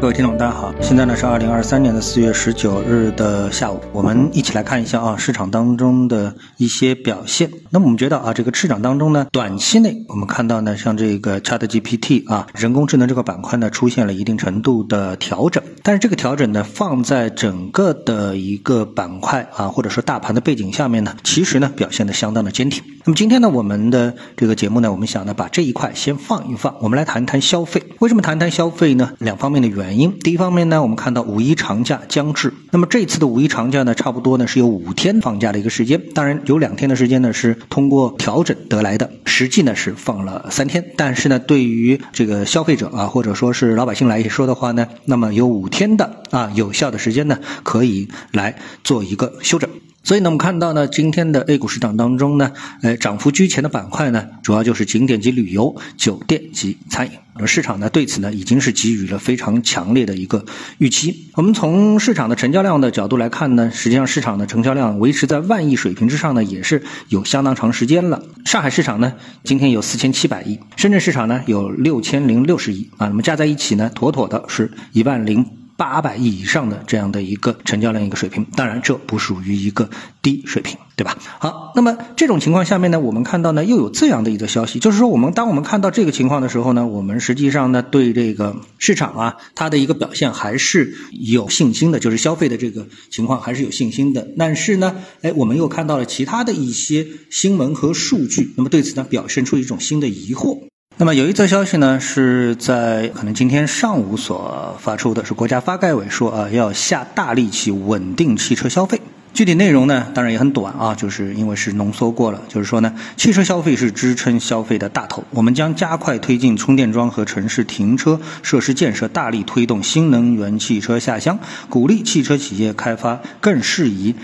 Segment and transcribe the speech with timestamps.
[0.00, 7.50] 各位听众，大家好，现在呢是二零二三年的四月十九日的下午，我们一起来看一下啊市场当中的一些表现。
[7.68, 22.82] 那么我们觉得啊这个市场当中呢，短期内我们看到呢，像这个 Chat GPT 啊人工智能这个板块呢出现了一定程度的调整，但是这个调整呢放在整个的一个板块啊或者说大盘的背景下面呢，其实呢表现的相当的坚挺。
[23.04, 27.82] 那么今天呢我们的这个节目呢，我们想呢把这一块先放一放，我们来谈一谈消费。
[27.98, 29.12] 为什么谈谈消费呢？
[29.18, 29.89] 两方面的原。
[29.90, 49.68] 原因，第一方面呢，我们看到五一长假将至，那么这次的五一长假呢，差不多呢是有五天放假的一个时间，当然有两天的时间呢是通过调整得来的，实际呢是放了三天，但是呢对于这个消费者啊或者说是老百姓来说的话呢，那么有五天的啊有效的时间呢可以来做一个休整。
[50.02, 57.12] 所以呢，我们看到呢，今天的 A 股市场当中呢，呃，涨幅居前的板块呢，主要就是景点及旅游、酒店及餐饮。
[57.34, 60.44] 而市场呢，对此呢，已经是给予了非常强烈的一个
[60.78, 61.28] 预期。
[61.34, 68.22] 我们从市场的成交量的角度来看呢，实际上市场的成交量维持在万亿水平之上呢，也是有相当长时间了。
[68.44, 69.12] 上海市场呢，
[69.44, 75.59] 今天有四千七百亿，深圳市场呢有六千零六十亿啊，那么加在一起呢，妥妥的是一万零。
[75.80, 79.88] 八百亿以上的这样的一个成交量一个水平，当然这不属于一个
[80.20, 81.16] 低水平，对吧？
[81.38, 94.28] 好，那么这种情况下面呢，我们看到呢又有这样的一个消息，就是说我们当我们看到这个情况的时候呢，我们实际上呢对这个市场啊它的一个表现还是有信心的，就是消费的这个情况还是有信心的。
[94.36, 100.69] 但是呢，哎，我们又看到了其他的一些新闻和数据，那么对此呢表现出一种新的疑惑。
[101.00, 109.00] 那么有一则消息呢，是在可能今天上午所发出的，是国家发改委说啊，要下大力气稳定汽车消费。
[109.32, 121.38] 具体内容呢，当然也很短啊，就是因为是浓缩过了，就是说呢，汽车消费是支撑消费的大头，我们将加快推进充电桩和城市停车设施建设，大力推动新能源汽车下乡，
[121.70, 124.14] 鼓励汽车企业开发更适宜。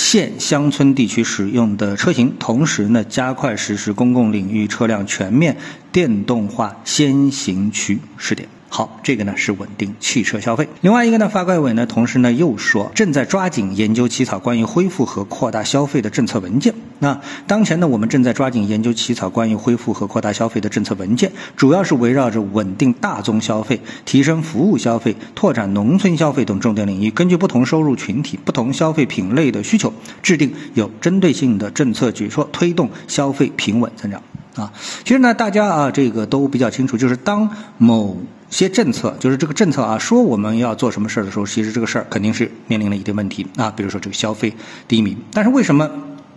[0.00, 5.58] 县乡村地区使用的车型，同时呢，加快实施公共领域车辆全面
[5.92, 8.48] 电动化先行区试点。
[8.72, 10.68] 好，这个呢是稳定汽车消费。
[10.80, 16.72] 另外一个呢，发改委呢，同时呢又说，正在抓紧研究起草关于恢复和扩大消费的政策文件。
[17.00, 29.92] 那当前呢，我们正在抓紧研究起草关于恢复和扩大消费的政策文件，主要是围绕着稳定大宗消费、提升服务消费、拓展农村消费等重点领域，根据不同收入群体、不同消费品类的需求，
[30.22, 34.22] 制定有针对性的政策举措，推动消费平稳增长。
[34.54, 34.72] 啊，
[35.04, 38.16] 其实呢，大家啊，这个都比较清楚，就是当某
[38.50, 43.72] 些政策，就是这个政策啊，说我们要做什么事儿的时候，其实这个事儿肯定是面临了一定问题啊。
[43.74, 44.52] 比如说这个消费
[44.86, 45.88] 低迷，但是为什么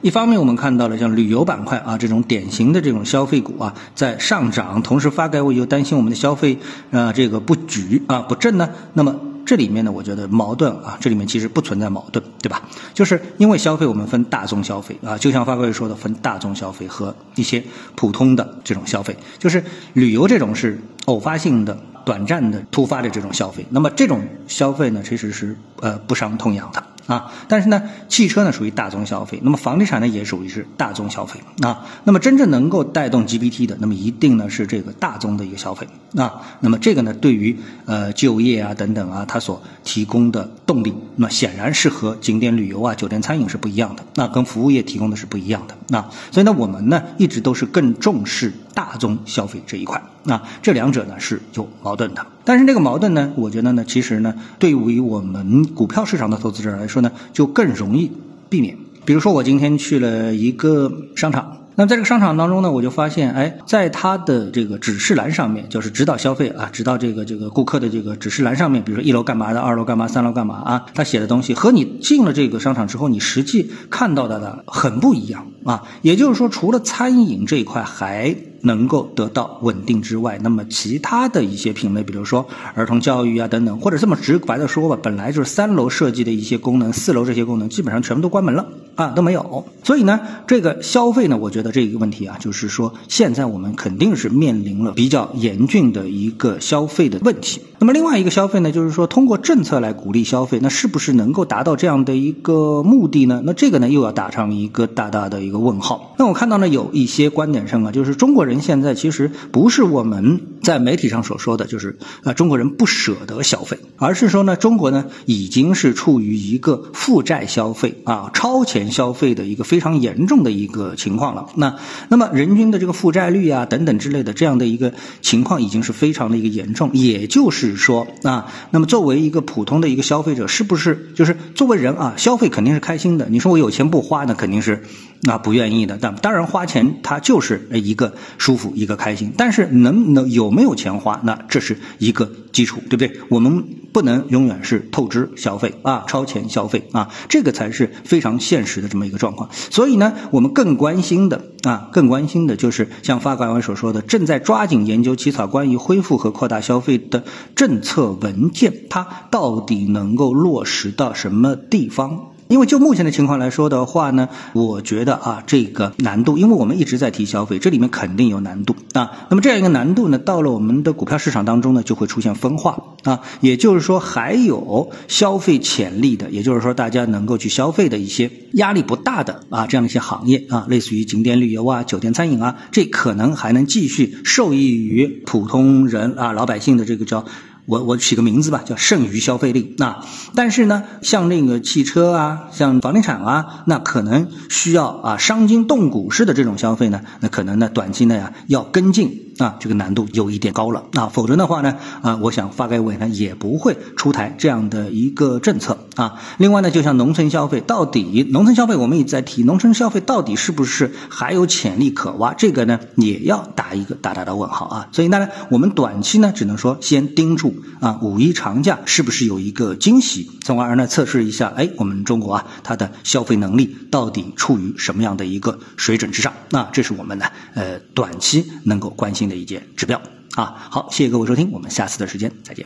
[0.01, 6.57] 一方面我们看到了像旅游板块啊这种典型的这种消费股啊在上涨，同时发改委又担心我们的消费
[6.91, 8.69] 啊这个不举啊不振呢？
[8.93, 9.13] 那么。
[9.45, 12.61] 这里面呢，我觉得矛盾啊，这里面其实不存在矛盾，对吧？
[12.93, 17.61] 就是因为消费我们分大宗消费啊，就像发改委说的，分大宗消费和一些
[17.93, 26.83] 普通的这种消费，就是旅游这种是偶发性的、短暂的、突发的这种消费，那么这种消费呢，其实是呃不伤痛痒的。
[27.05, 31.85] 啊，但是呢，汽车呢属于大宗消费，那么房地产呢也属于是大宗消费啊。
[32.05, 36.41] 那么真正能够带动 GPT 的，那么一定呢是这个大宗的一个消费啊。
[36.61, 45.75] 那么这个呢对于呃就业啊等等啊，它所提供的动力，那显然是和景点旅游啊、酒店餐饮是不一样的，那跟服务业提供的是不一样的。
[45.89, 45.99] 那
[46.31, 50.01] 所以呢，我们呢一直都是更重视大宗消费这一块。
[50.23, 52.25] 那这两者呢是有矛盾的。
[52.45, 58.11] 但是这个矛盾呢，我觉得呢，其实呢，对于我们股票市场的投资者来说呢，就更容易
[58.49, 58.77] 避免。
[59.05, 61.57] 比如说，我今天去了一个商场。
[61.75, 75.83] 那么在这个商场当中呢，我就发现，哎，在它的这个指示栏上面，就是指导消费啊，指导这个这个顾客的这个指示栏上面，比如说一楼干嘛的，二楼干嘛，三楼干嘛啊，他写的东西和你进了这个商场之后，你实际看到的呢很不一样啊。
[76.03, 88.65] 也就是说，除了餐饮这一块还能够得到稳定之外，那么其他的一些品类，比如说儿童教育啊等等，或者这么直白的说吧，本来就是三楼设计的一些功能，四楼这些功能基本上全部都关门了
[88.95, 89.65] 啊，都没有。
[89.83, 97.59] 所以呢，这个消费呢，我觉得这个问题啊，就是说现在我们肯定是面临了比较严峻的一个消费的问题。
[97.79, 103.41] 那么另外一个消费呢，就是说通过政策来鼓励消费，那是不是能够达到这样的一个目的呢？
[103.45, 106.15] 那这个呢，又要打上一个大大的一个问号。
[106.17, 108.52] 那我看到呢，有一些观点上啊，就是中国人。
[108.61, 121.47] 现在其实不是我们在媒体上所说的就是啊，中国人不舍得消费，而是说呢，中国呢已经是处于一个负债消费啊、超前消费的一个非常严重的一个情况了。
[121.55, 121.75] 那
[122.07, 126.91] 那么人均的这个负债率啊等等之类的这样的一个情况已经是非常的一个严重。
[126.93, 133.27] 也就是说啊，那么作为一个普通的一个消费者，是不是就是作为人啊，消费肯定是开心的。
[133.29, 134.83] 你说我有钱不花，那肯定是
[135.27, 135.97] 啊不愿意的。
[135.99, 140.52] 但当然花钱它就是一个舒服一个开心，但是能能有。
[140.53, 143.11] 没有钱花，那这是一个基础，对不对？
[143.29, 149.49] 我们不能永远是透支消费啊，超前消费啊，这个才是非常现实的这么一个状况。
[149.51, 157.23] 所以呢，我们更关心的啊，更关心的就是像发改委所说的，正在抓紧研究起草关于恢复和扩大消费的
[157.55, 162.32] 政策文件，它到底能够落实到什么地方？
[162.53, 169.09] 因为就目前的情况来说的话呢，我觉得啊，这个难度，因为我们一直在提消费，这里面肯定有难度啊。
[169.31, 173.21] 那么这样一个难度呢，到了我们的股票市场当中呢，就会出现分化啊。
[173.41, 187.25] 也就是说，还有消费潜力的，也就是说大家能够去消费的一些压力不大的啊，这样的一些行业啊，类似于景点旅游啊、酒店餐饮啊，这可能还能继续受益于普通人啊、老百姓的这个叫。
[187.65, 189.75] 我我起个名字吧，叫剩余消费力。
[189.77, 190.03] 那
[190.35, 199.32] 但是呢，像那个汽车啊，像房地产啊，那可能需要啊伤筋动骨式的这种消费呢，那可能呢短期内啊要跟进。
[199.37, 200.83] 啊，这个难度有一点高了。
[200.91, 206.21] 那否则的话呢，啊，我想发改委呢也不会出台这样的一个政策啊。
[206.37, 212.33] 另外呢，就像农村消费，到底农村消费我们一直在提，农村消费到底是不是还有潜力可挖？
[212.35, 214.87] 这个呢也要打一个大大的问号啊。
[214.91, 226.33] 所以呢，我们短期呢只能说先盯住啊，五一长假是不是有一个惊喜，从而呢测试一下，哎，我们中国啊它的消费能力到底处于什么样的一个水准之上？
[226.51, 227.25] 那这是我们呢
[227.55, 229.22] 呃短期能够关心。
[229.27, 230.01] 的一件指标
[230.35, 232.65] 啊，好，谢谢各位收听，我们下次的时间再见。